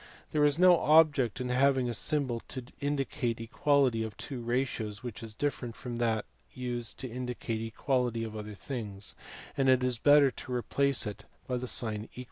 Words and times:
There 0.31 0.43
is 0.43 0.57
no 0.57 0.79
object 0.79 1.39
in 1.39 1.49
having 1.49 1.87
a 1.87 1.93
symbol 1.93 2.39
to 2.47 2.63
indicate 2.79 3.37
the 3.37 3.43
equality 3.43 4.01
of 4.01 4.17
two 4.17 4.41
ratios 4.41 5.03
which 5.03 5.21
is 5.21 5.35
different 5.35 5.75
from 5.75 5.99
that 5.99 6.25
used 6.55 6.97
to 7.01 7.07
indicate 7.07 7.57
the 7.59 7.67
equality 7.67 8.23
of 8.23 8.35
other 8.35 8.55
things, 8.55 9.15
and 9.55 9.69
it 9.69 9.83
is 9.83 9.99
better 9.99 10.31
to 10.31 10.53
replace 10.55 11.05
it 11.05 11.25
by 11.45 11.57
the 11.57 11.67
sign 11.67 12.09
= 12.13 12.19